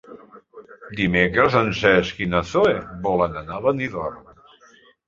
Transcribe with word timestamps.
Dimecres 0.99 1.59
en 1.61 1.69
Cesc 1.81 2.25
i 2.27 2.31
na 2.33 2.43
Zoè 2.55 2.75
volen 3.07 3.41
anar 3.45 3.61
a 3.61 3.65
Benidorm. 3.69 4.35